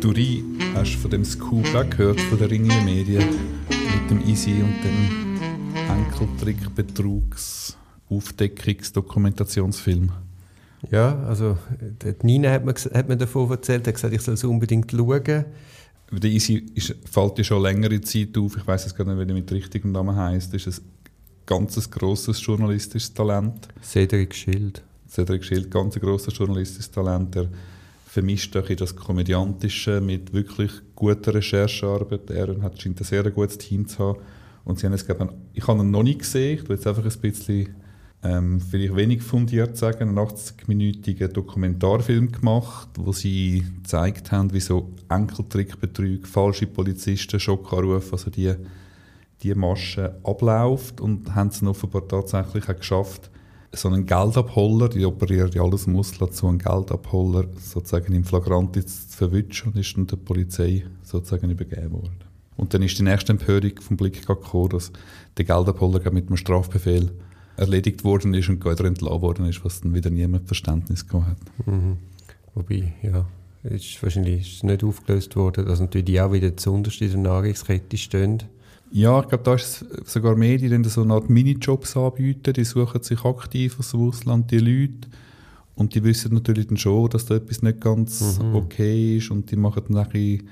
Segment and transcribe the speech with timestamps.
[0.00, 3.24] Duri, hast du von dem Scoop auch gehört, von der Ringier Medien,
[3.68, 5.38] mit dem Easy und dem
[5.88, 7.76] Enkeltrick-Betrugs-
[8.10, 10.10] Aufdeckungs-Dokumentationsfilm?
[10.90, 14.44] Ja, also die Nina hat mir, hat mir davon erzählt, hat gesagt, ich soll es
[14.44, 15.44] unbedingt schauen.
[16.12, 19.30] Der Easy ist, fällt ja schon längere Zeit auf, ich weiß es gar nicht, wie
[19.30, 20.74] er mit richtigem Namen heisst, ist ein
[21.46, 23.68] ganz grosses journalistisches Talent.
[23.82, 24.82] Cedric Schild.
[25.08, 27.48] Cedric Schild, ganz grosses journalistisches Talent, der
[28.10, 32.28] vermischt auch das Komödiantische mit wirklich guter Recherchearbeit.
[32.30, 34.18] Er hat scheint ein sehr gutes Team zu haben.
[34.64, 37.04] Und sie haben es, glaube ich, habe ihn noch nicht gesehen, ich will jetzt einfach
[37.04, 37.76] ein bisschen
[38.24, 44.90] ähm, vielleicht wenig fundiert sagen, einen 80-minütigen Dokumentarfilm gemacht, wo sie gezeigt haben, wie so
[45.08, 48.52] Enkeltrickbetrüge, falsche Polizisten, Schockanrufe, also die,
[49.42, 53.30] die Masche abläuft und haben es offenbar tatsächlich auch geschafft,
[53.72, 58.84] so einen Geldabholer, die operieren ja alles im Ausland, so einen Geldabholer sozusagen im Flagranti
[58.84, 62.24] zu verwischen und ist dann der Polizei sozusagen übergeben worden.
[62.56, 64.92] Und dann ist die nächste Empörung vom Blick gekommen, dass
[65.36, 67.10] der Geldabholer mit einem Strafbefehl
[67.56, 71.66] erledigt worden ist und wieder entlassen worden ist, was dann wieder niemand Verständnis gehabt hat.
[71.66, 71.98] Mhm.
[72.54, 73.26] Wobei, ja,
[73.62, 77.96] ist wahrscheinlich ist nicht aufgelöst worden, dass natürlich die auch wieder zuunterst in der Nahrungskette
[77.96, 78.42] stehen.
[78.92, 82.52] Ja, ich glaube, da ist es sogar mehr, die dann so eine Art Minijobs anbieten,
[82.52, 85.08] die suchen sich aktiv aus dem Ausland die Leute
[85.76, 88.56] und die wissen natürlich dann schon, dass da etwas nicht ganz mhm.
[88.56, 90.48] okay ist und die machen dann ein bisschen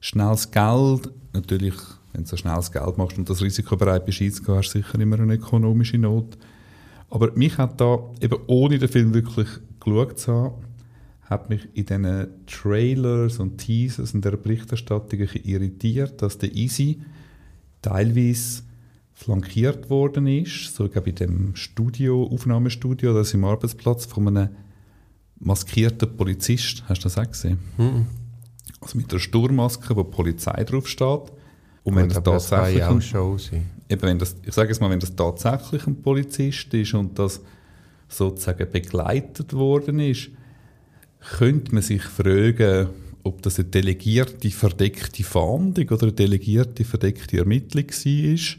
[0.00, 1.10] schnelles Geld.
[1.34, 1.76] Natürlich
[2.14, 4.98] wenn du so schnelles Geld machst und das Risiko bereit bist einzugehen, hast du sicher
[5.00, 6.38] immer eine ökonomische Not.
[7.10, 9.48] Aber mich hat da, eben ohne den Film wirklich
[9.80, 10.54] geschaut zu haben,
[11.22, 17.00] hat mich in diesen Trailers und Teasers und der Berichterstattung irritiert, dass der Easy
[17.84, 18.62] teilweise
[19.12, 24.48] flankiert worden ist, so glaube ich in dem Studio, Aufnahmestudio, das im Arbeitsplatz von einem
[25.38, 26.82] maskierten Polizist.
[26.88, 27.58] Hast du das auch gesehen?
[27.76, 28.06] Mhm.
[28.80, 31.32] Also mit der Sturmmaske, wo die Polizei drauf steht.
[31.84, 33.70] Und wenn das tatsächlich auch schon sein.
[33.88, 37.40] Eben wenn das, ich sage es mal, wenn das tatsächlich ein Polizist ist und das
[38.08, 40.30] sozusagen begleitet worden ist,
[41.36, 42.88] könnte man sich fragen,
[43.24, 48.56] ob das eine delegierte verdeckte Fahndung oder eine delegierte verdeckte Ermittlung war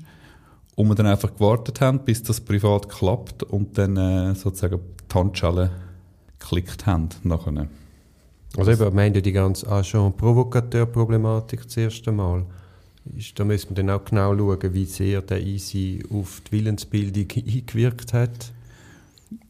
[0.76, 5.16] und wir dann einfach gewartet haben, bis das privat klappt und dann äh, sozusagen die
[5.16, 5.72] Handschelle
[6.40, 7.68] geklickt haben nachher.
[8.58, 12.46] Also eben, wir haben ja die ganze Agent-Provokateur-Problematik das erste Mal
[13.36, 18.14] da müssen wir dann auch genau schauen, wie sehr der Easy auf die Willensbildung eingewirkt
[18.14, 18.52] hat.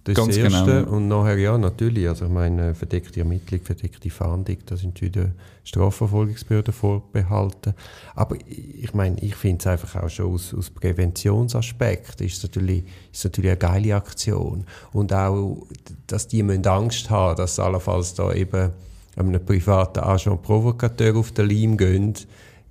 [0.06, 0.84] Das Ganz Erste.
[0.84, 0.96] Genau.
[0.96, 5.32] Und nachher, ja, natürlich, also ich meine, verdeckte Ermittlung, verdeckte Fahndung, da sind wieder
[5.64, 7.74] Strafverfolgungsbehörden vorbehalten.
[8.14, 12.84] Aber ich meine, ich finde es einfach auch schon aus, aus Präventionsaspekt ist es natürlich,
[13.12, 14.66] ist natürlich eine geile Aktion.
[14.94, 15.66] Und auch,
[16.08, 18.72] dass die müssen Angst haben, dass allenfalls da eben
[19.16, 22.14] einem privaten Agent Provokateur auf den Leim gehen,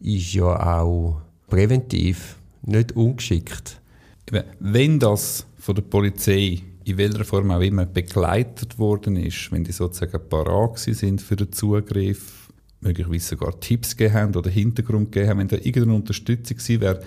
[0.01, 3.81] ist ja auch präventiv nicht ungeschickt.
[4.61, 9.73] Wenn das von der Polizei in welcher Form auch immer begleitet worden ist, wenn die
[9.73, 12.51] sozusagen parat sind für den Zugriff,
[12.81, 17.03] möglicherweise sogar Tipps gegeben haben oder Hintergrund gegeben haben, wenn da irgendeine Unterstützung gewesen wäre,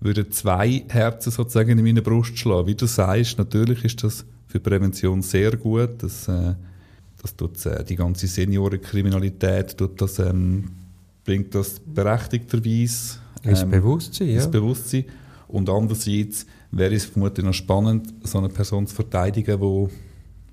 [0.00, 2.66] würden zwei Herzen sozusagen in meine Brust schlagen.
[2.66, 6.02] Wie du sagst, natürlich ist das für Prävention sehr gut.
[6.02, 6.54] Das, äh,
[7.22, 10.64] das tut äh, die ganze Seniorenkriminalität tut das ähm,
[11.24, 14.28] bringt das berechtigterweise ähm, ins Bewusstsein.
[14.28, 14.34] Ja.
[14.34, 15.04] Ins Bewusstsein.
[15.48, 19.90] Und andererseits wäre es vermutlich noch spannend, so eine Person zu verteidigen, wo,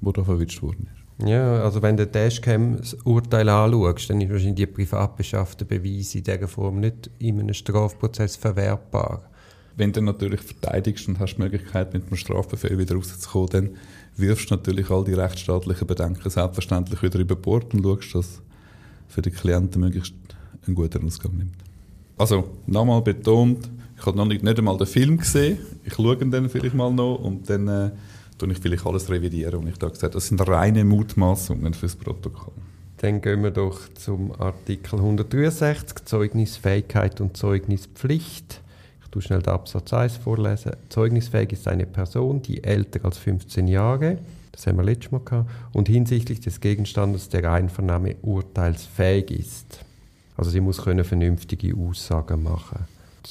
[0.01, 1.01] wo da verwünscht worden ist.
[1.27, 6.23] Ja, also wenn du das Urteil anschaust, dann ist wahrscheinlich die privat beschaffte Beweise in
[6.23, 9.29] dieser Form nicht in einem Strafprozess verwertbar.
[9.77, 13.69] Wenn du natürlich verteidigst und hast die Möglichkeit, mit einem Strafbefehl wieder rauszukommen, dann
[14.17, 18.41] wirfst du natürlich all die rechtsstaatlichen Bedenken selbstverständlich wieder über Bord und schaust, dass
[19.07, 20.13] für die Klienten möglichst
[20.65, 21.55] einen guten Ausgang nimmt.
[22.17, 23.69] Also, nochmal betont,
[24.01, 25.59] ich habe noch nicht, nicht einmal den Film gesehen.
[25.83, 27.91] Ich schaue ihn dann vielleicht mal noch und dann äh,
[28.49, 29.59] ich vielleicht alles revidieren.
[29.59, 32.55] Und ich da gesagt das sind reine Mutmaßungen fürs Protokoll.
[32.97, 38.61] Dann gehen wir doch zum Artikel 163, Zeugnisfähigkeit und Zeugnispflicht.
[39.03, 40.71] Ich tue schnell den Absatz 1 vorlesen.
[40.89, 44.17] Zeugnisfähig ist eine Person, die älter als 15 Jahre,
[44.51, 49.85] das haben wir letztes Mal gehabt, und hinsichtlich des Gegenstandes der Einvernahme urteilsfähig ist.
[50.37, 52.87] Also sie muss können vernünftige Aussagen machen.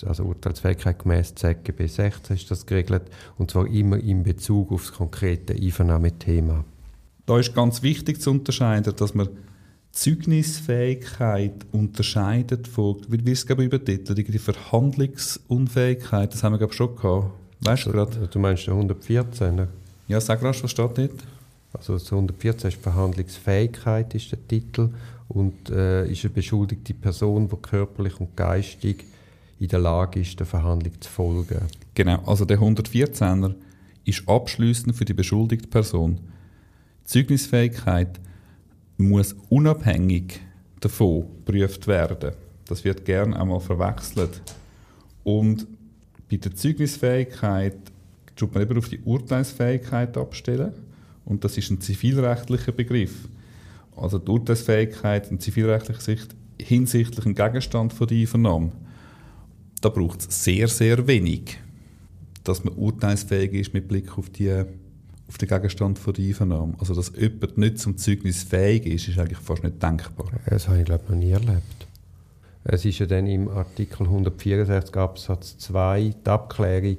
[0.06, 3.02] Also Urteilsfähigkeit gemäß ZGB 16 ist das geregelt
[3.38, 6.64] und zwar immer in Bezug auf das konkrete Einvernahmethema.
[7.26, 9.28] Da ist ganz wichtig zu unterscheiden, dass man
[9.92, 16.94] Zeugnisfähigkeit unterscheidet von, wie wir es glaube übertitelt, die Verhandlungsunfähigkeit, das haben wir glaube schon
[16.94, 17.32] gehabt.
[17.60, 18.28] Weißt du gerade?
[18.28, 19.54] Du meinst den 114?
[19.54, 19.68] Ne?
[20.08, 21.24] Ja, sag rasch, was steht dort?
[21.72, 24.90] Also das 114 ist Verhandlungsfähigkeit ist der Titel
[25.28, 29.04] und äh, ist eine beschuldigte Person, die körperlich und geistig
[29.60, 31.60] in der Lage ist, der Verhandlung zu folgen.
[31.94, 33.54] Genau, also der 114er
[34.04, 36.18] ist abschließend für die beschuldigte Person.
[37.02, 38.18] Die Zeugnisfähigkeit
[38.96, 40.40] muss unabhängig
[40.80, 42.32] davon geprüft werden.
[42.66, 44.40] Das wird gern einmal verwechselt.
[45.24, 45.66] Und
[46.30, 47.76] bei der Zeugnisfähigkeit
[48.36, 50.72] tut man eben auf die Urteilsfähigkeit abstellen.
[51.26, 53.28] Und das ist ein zivilrechtlicher Begriff.
[53.94, 58.72] Also die Urteilsfähigkeit in zivilrechtlicher Sicht hinsichtlich ein Gegenstand von der Einvernahme.
[59.80, 61.58] Da braucht es sehr, sehr wenig,
[62.44, 64.64] dass man urteilsfähig ist mit Blick auf, die,
[65.26, 66.74] auf den Gegenstand der Einvernahme.
[66.78, 70.30] Also dass jemand nicht zum Zeugnis fähig ist, ist eigentlich fast nicht denkbar.
[70.46, 71.86] Das habe ich glaube noch nie erlebt.
[72.64, 76.98] Es ist ja dann im Artikel 164 Absatz 2 die Abklärung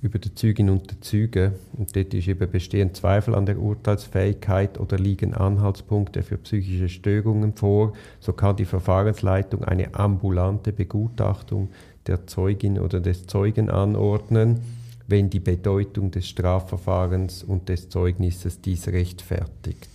[0.00, 1.52] über die Zeugin und den Zeugen.
[1.76, 7.54] Und dort ist eben bestehen Zweifel an der Urteilsfähigkeit oder liegen Anhaltspunkte für psychische Störungen
[7.54, 11.68] vor, so kann die Verfahrensleitung eine ambulante Begutachtung
[12.08, 14.60] der Zeugin oder des Zeugen anordnen,
[15.06, 19.88] wenn die Bedeutung des Strafverfahrens und des Zeugnisses dies rechtfertigt.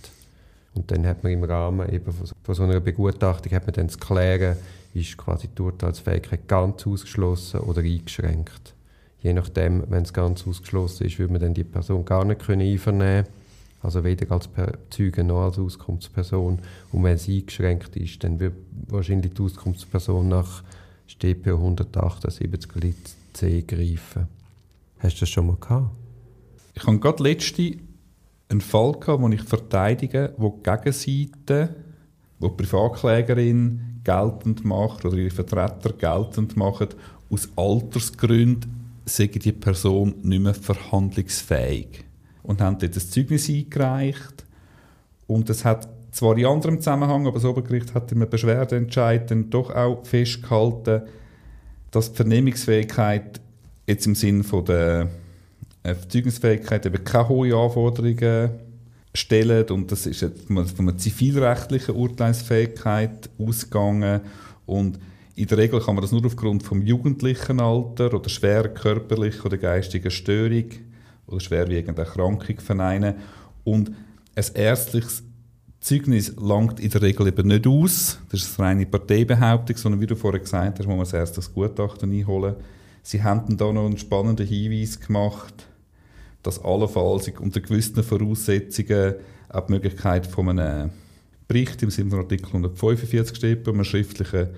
[0.74, 3.98] Und dann hat man im Rahmen eben von so einer Begutachtung hat man dann zu
[3.98, 4.56] klären,
[4.92, 8.74] ist quasi die Urteilsfähigkeit ganz ausgeschlossen oder eingeschränkt.
[9.22, 12.60] Je nachdem, wenn es ganz ausgeschlossen ist, würde man dann die Person gar nicht können
[12.62, 13.26] einvernehmen
[13.84, 14.48] also weder als
[14.88, 16.58] Zeuge noch als Auskunftsperson.
[16.90, 18.54] Und wenn es eingeschränkt ist, dann wird
[18.88, 20.64] wahrscheinlich die Auskunftsperson nach
[21.06, 22.94] StPO 178
[23.32, 24.28] C greifen.
[24.98, 25.90] Hast du das schon mal gehabt?
[26.74, 27.76] Ich habe gerade letzte
[28.48, 31.74] einen Fall gehabt, wo ich verteidige, wo die Gegenseite,
[32.38, 36.88] wo die Privatklägerin geltend macht oder ihre Vertreter geltend machen,
[37.30, 42.04] aus Altersgründen sei die Person nicht mehr verhandlungsfähig.
[42.42, 44.44] Und haben dort ein Zeugnis eingereicht.
[45.26, 49.74] Und es hat zwar in anderem Zusammenhang, aber das Obergericht hat im Beschwerdeentscheid dann doch
[49.74, 51.02] auch festgehalten,
[51.90, 53.40] dass die Vernehmungsfähigkeit
[53.86, 55.08] jetzt im Sinne von der
[55.82, 58.50] äh, Zeugnisfähigkeit eben keine hohen Anforderungen
[59.12, 64.20] stellen und das ist von einer zivilrechtlichen Urteilsfähigkeit ausgegangen.
[64.66, 64.98] Und
[65.36, 69.58] in der Regel kann man das nur aufgrund vom jugendlichen Alter oder schwer körperlichen oder
[69.58, 70.66] geistigen Störung
[71.26, 73.16] oder schwerwiegender Erkrankung verneinen.
[73.62, 73.92] Und
[74.34, 75.22] ein ärztliches
[75.84, 78.18] Zeugnis langt in der Regel eben nicht aus.
[78.30, 81.52] Das ist eine reine Parteibehauptung, sondern wie du vorher gesagt hast, muss man erst das
[81.52, 82.54] Gutachten einholen.
[83.02, 85.68] Sie haben dann noch einen spannenden Hinweis gemacht,
[86.42, 89.16] dass allenfalls unter gewissen Voraussetzungen
[89.50, 90.88] auch die Möglichkeit von einem
[91.48, 94.48] Bericht im Sinne von Artikel 145 steht, bei einem schriftlichen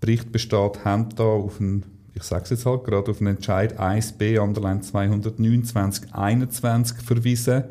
[0.00, 1.84] Bericht besteht, haben da auf einen,
[2.14, 7.62] ich sage es jetzt halt gerade, auf einen Entscheid 1b, Underline 229, 21 verwiesen,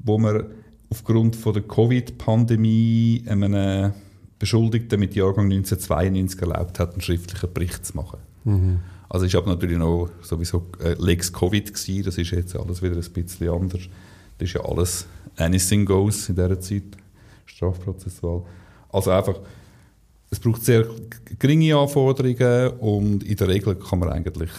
[0.00, 0.46] wo man
[0.90, 3.92] aufgrund von der Covid-Pandemie einem
[4.38, 8.18] Beschuldigten mit Jahrgang 1992 erlaubt hat, einen schriftlichen Bericht zu machen.
[8.44, 8.80] Mhm.
[9.08, 12.96] Also ich habe natürlich noch sowieso äh, Lex Covid gewesen, das ist jetzt alles wieder
[12.96, 13.82] ein bisschen anders.
[14.38, 15.06] Das ist ja alles
[15.36, 16.96] anything goes in dieser Zeit,
[17.44, 18.42] strafprozessual.
[18.90, 19.40] Also einfach,
[20.30, 20.86] es braucht sehr
[21.38, 24.50] geringe Anforderungen und in der Regel kann man eigentlich,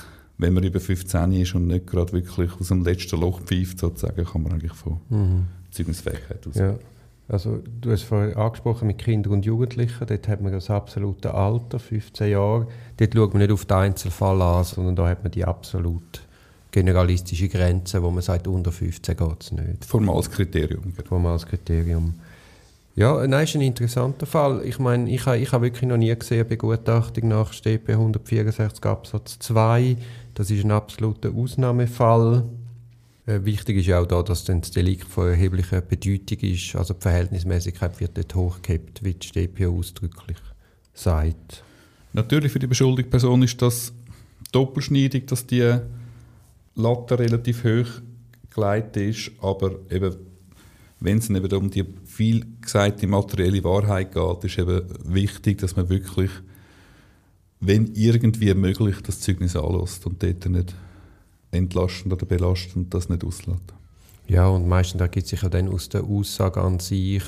[0.42, 4.26] wenn man über 15 ist und nicht gerade wirklich aus dem letzten Loch pfeift, sozusagen,
[4.26, 5.48] kann man eigentlich von mhm.
[5.70, 6.72] Zeugnisfähigkeit ausgehen.
[6.72, 6.80] Ja.
[7.28, 11.80] Also, du hast vorhin angesprochen mit Kindern und Jugendlichen, dort hat man das absolute Alter,
[11.80, 12.68] 15 Jahre.
[12.98, 16.24] Dort schaut man nicht auf den Einzelfall an, sondern da hat man die absolut
[16.72, 19.86] generalistische Grenze, wo man sagt, unter 15 geht es nicht.
[19.86, 20.94] Formales Kriterium.
[20.96, 21.08] Genau.
[21.08, 22.16] Formales Kriterium.
[22.96, 24.66] Ja, nein, ist ein interessanter Fall.
[24.66, 29.40] Ich meine, ich habe ich ha wirklich noch nie gesehen, Begutachtung nach StP 164 Absatz
[29.40, 29.96] 2.
[30.34, 32.44] Das ist ein absoluter Ausnahmefall.
[33.26, 36.76] Äh, wichtig ist auch da, dass das Delikt von erheblicher Bedeutung ist.
[36.76, 40.38] Also die Verhältnismäßigkeit wird dort hochgehebt, wie die StPO ausdrücklich
[40.94, 41.64] sagt.
[42.14, 43.94] Natürlich für die beschuldigte Person ist das
[44.52, 45.78] doppelschneidig, dass die
[46.76, 48.02] Latte relativ hoch
[48.54, 50.16] gelegt ist, aber eben,
[51.00, 51.84] wenn es eben um die
[52.22, 56.30] viel gesagte materielle Wahrheit geht, ist eben wichtig, dass man wirklich,
[57.60, 60.76] wenn irgendwie möglich, das Zeugnis anlässt und dort nicht
[61.50, 63.74] entlastend oder belastend das nicht auslässt.
[64.28, 67.24] Ja, und meistens ergibt sich ja dann aus der Aussage an sich,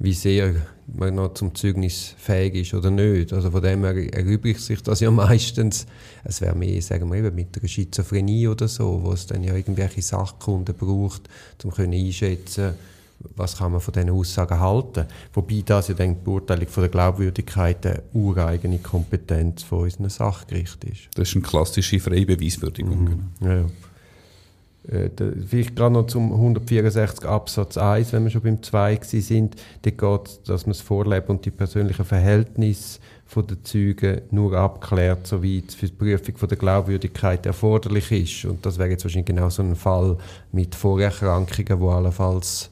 [0.00, 0.56] wie sehr
[0.88, 3.32] man noch zum Zeugnis fähig ist oder nicht.
[3.32, 5.86] Also von dem her erübrigt sich das ja meistens.
[6.24, 9.54] Es wäre mehr, sagen wir eben, mit einer Schizophrenie oder so, wo es dann ja
[9.54, 11.22] irgendwelche Sachkunden braucht,
[11.62, 12.74] um einschätzen
[13.36, 15.06] was kann man von diesen Aussagen halten.
[15.32, 20.84] Wobei das ja dann die Beurteilung von der Glaubwürdigkeit der ureigene Kompetenz von unseren Sachgericht
[20.84, 21.08] ist.
[21.14, 23.04] Das ist eine klassische Freibeweiswürdigung.
[23.04, 23.20] Mhm.
[23.40, 23.66] Ja, ja.
[24.86, 25.10] Äh,
[25.46, 29.56] vielleicht gerade noch zum 164 Absatz 1, wenn wir schon beim 2 sind.
[29.82, 33.00] Da geht es, dass man das Vorleben und die persönlichen Verhältnisse
[33.36, 38.44] der Zeugen nur abklärt, soweit es für die Prüfung von der Glaubwürdigkeit erforderlich ist.
[38.44, 40.18] Und das wäre jetzt wahrscheinlich genau so ein Fall
[40.52, 42.70] mit Vorerkrankungen, wo allenfalls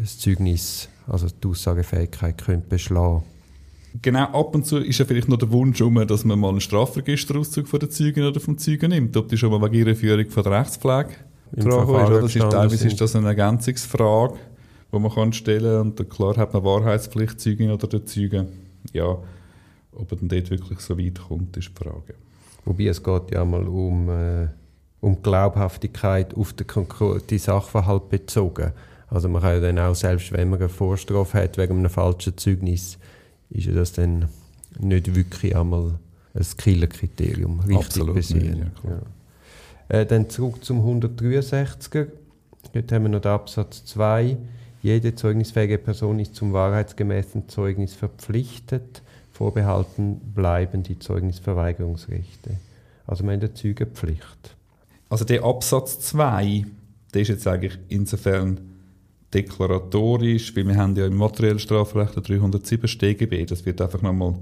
[0.00, 3.22] das Zeugnis, also die Aussagefähigkeit, könnte beschlagen
[4.02, 6.60] Genau, ab und zu ist ja vielleicht noch der Wunsch, um, dass man mal einen
[6.60, 9.16] Strafregisterauszug von der Zeugin oder vom Zeugen nimmt.
[9.16, 11.14] Ob die schon mal wegen ihrer Führung von der Rechtspflege
[11.56, 12.36] dran ist.
[12.36, 14.34] ist teilweise ist das eine Ergänzungsfrage,
[14.92, 16.06] die man kann stellen kann.
[16.06, 18.46] Und klar hat man Wahrheitspflicht, Zeugin oder der Zeuge.
[18.92, 19.18] Ja,
[19.92, 22.14] ob er dann dort wirklich so weit kommt, ist die Frage.
[22.64, 24.48] Wobei es geht ja mal um, äh,
[25.00, 28.72] um Glaubhaftigkeit auf den konkreten Sachverhalt bezogen.
[29.10, 32.36] Also man kann ja dann auch, selbst wenn man eine Vorstrafe hat wegen einem falschen
[32.36, 32.98] Zeugnis,
[33.50, 34.28] ist ja das dann
[34.78, 35.98] nicht wirklich einmal
[36.34, 38.70] ein Killerkriterium, richtig Absolut besehen.
[38.84, 40.00] Ja, ja.
[40.00, 42.08] Äh, dann zurück zum 163er.
[42.72, 44.36] Dort haben wir noch den Absatz 2.
[44.82, 49.02] Jede zeugnisfähige Person ist zum wahrheitsgemäßen Zeugnis verpflichtet.
[49.32, 52.50] Vorbehalten bleiben die Zeugnisverweigerungsrechte.
[53.06, 54.56] Also wir haben eine Zeugenpflicht.
[55.08, 56.66] Also der Absatz 2,
[57.14, 58.60] der ist jetzt eigentlich insofern
[59.34, 64.34] deklaratorisch, weil wir haben ja im materiellen Strafrecht 307 StGB, das wird einfach nochmal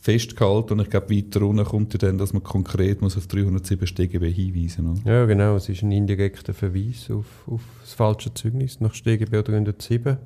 [0.00, 3.86] festgehalten und ich glaube weiter unten kommt ja dann, dass man konkret muss auf 307
[3.86, 5.00] StGB hinweisen muss.
[5.04, 10.18] Ja genau, es ist ein indirekter Verweis auf, auf das falsche Zeugnis nach StGB 307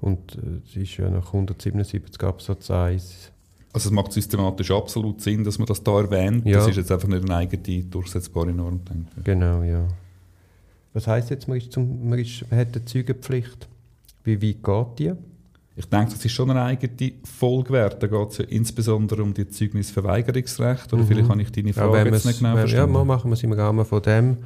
[0.00, 3.32] und äh, es ist ja nach 177 Absatz 1
[3.72, 6.46] also es macht systematisch absolut Sinn, dass man das da erwähnt.
[6.46, 6.58] Ja.
[6.58, 8.80] Das ist jetzt einfach nicht eine eigene durchsetzbare Norm.
[8.84, 9.24] Denke ich.
[9.24, 9.86] Genau, ja.
[10.98, 13.68] Was heisst jetzt, man, ist zum, man, ist, man hat eine Zeugenpflicht?
[14.24, 15.12] Wie weit geht die?
[15.76, 18.02] Ich denke, das ist schon eine eigene Folge wert.
[18.02, 20.92] Da geht es ja insbesondere um die Zeugnisverweigerungsrecht.
[20.92, 21.06] Oder mhm.
[21.06, 22.94] vielleicht habe ich deine Frage ja, jetzt nicht genau verstanden.
[22.96, 24.38] Ja, machen wir es im Rahmen von dem.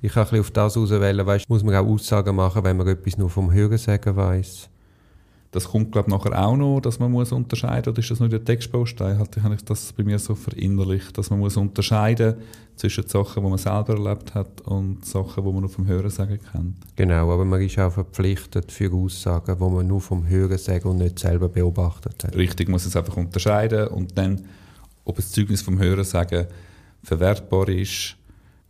[0.00, 1.26] Ich kann ein bisschen auf das auswählen.
[1.26, 4.68] Weißt, muss man auch Aussagen machen, wenn man etwas nur vom Hörensagen weiß.
[5.50, 8.28] Das kommt, glaube ich, nachher auch noch, dass man muss unterscheiden oder ist das nur
[8.28, 9.18] der Textbaustein?
[9.18, 12.34] Halt, habe ich das bei mir so verinnerlicht, dass man muss unterscheiden
[12.74, 16.76] zwischen Sachen, die man selber erlebt hat und Sachen, die man nur vom Hörensagen kennt.
[16.94, 21.18] Genau, aber man ist auch verpflichtet für Aussagen, die man nur vom Hörensagen und nicht
[21.18, 22.36] selber beobachtet hat.
[22.36, 24.42] Richtig, muss es einfach unterscheiden und dann,
[25.04, 26.46] ob das Zeugnis vom Hörensagen
[27.02, 28.16] verwertbar ist,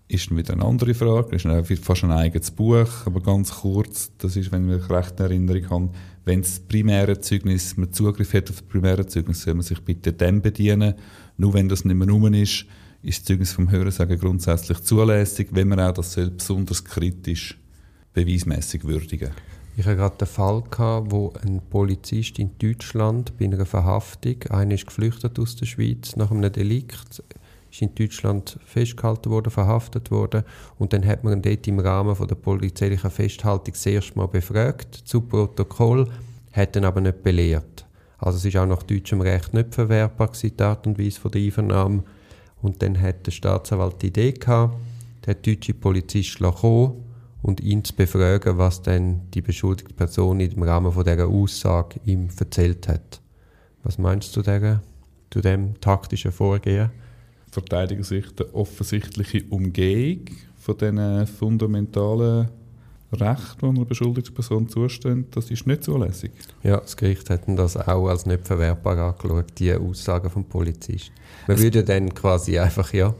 [0.08, 1.36] ist wieder eine andere Frage.
[1.36, 5.18] Das ist fast ein eigenes Buch, aber ganz kurz, das ist, wenn ich mich recht
[5.18, 5.90] in Erinnerung habe,
[6.26, 10.12] wenn das primäre Zeugnis, man Zugriff hat auf das primäre Zeugnis, soll man sich bitte
[10.12, 10.94] dem bedienen.
[11.38, 12.66] Nur wenn das nicht mehr rum ist,
[13.02, 17.56] ist das Zeugnis vom Hörensagen grundsätzlich zulässig, wenn man auch das soll besonders kritisch
[18.12, 19.30] beweismäßig würdigen.
[19.76, 24.74] Ich hatte gerade den Fall, gehabt, wo ein Polizist in Deutschland bei einer Verhaftung, einer
[24.74, 27.22] ist geflüchtet aus der Schweiz nach einem Delikt,
[27.76, 30.44] ist in Deutschland festgehalten worden, verhaftet worden
[30.78, 34.28] und dann hat man ihn dort im Rahmen von der polizeilichen Festhaltung das erste Mal
[34.28, 36.08] befragt zu Protokoll,
[36.52, 37.84] hat ihn aber nicht belehrt.
[38.18, 41.30] Also es ist auch nach deutschem Recht nicht verwertbar gewesen, die Art und Weise von
[41.30, 42.02] der Einvernahme.
[42.62, 44.74] Und dann hat der Staatsanwalt die Idee gehabt,
[45.26, 47.04] der deutsche Polizist kommen
[47.42, 52.28] und ihn zu befragen, was dann die beschuldigte Person im Rahmen von dieser Aussage ihm
[52.38, 53.20] erzählt hat.
[53.82, 54.80] Was meinst du zu,
[55.30, 56.90] zu dem taktischen Vorgehen?
[57.50, 60.26] Verteidigersicht eine offensichtliche Umgehung
[60.58, 62.48] von diesen fundamentalen
[63.12, 66.32] Rechten, die einer beschuldigten Person zustehen, das ist nicht zulässig.
[66.62, 71.12] Ja, das Gericht hat das auch als nicht verwertbar angeschaut, die Aussagen vom Polizist.
[71.46, 73.14] Man es würde dann quasi einfach, ja...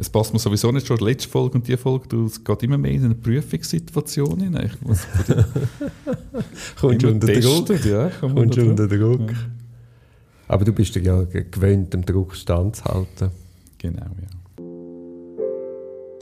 [0.00, 2.78] Es passt mir sowieso nicht schon die letzte Folge und die Folge, es geht immer
[2.78, 4.70] mehr in eine Prüfungssituation hinein.
[4.72, 5.00] Ich muss
[6.80, 7.84] Kommst du unter Druck?
[7.84, 9.32] Ja, Kommst du unter Druck.
[9.32, 9.36] Ja.
[10.46, 13.30] Aber du bist ja gewöhnt, dem Druck standzuhalten.
[13.78, 14.28] Genau, ja.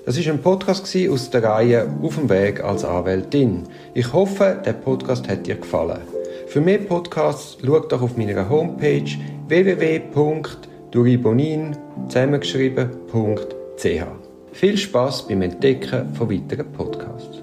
[0.05, 3.65] Das ist ein Podcast aus der Reihe Auf dem Weg als Anwältin.
[3.93, 5.99] Ich hoffe, der Podcast hat dir gefallen.
[6.47, 9.11] Für mehr Podcasts schau doch auf meiner Homepage
[9.49, 14.05] www.duribonin zusammengeschrieben.ch.
[14.53, 17.43] Viel Spaß beim Entdecken von weiteren Podcasts.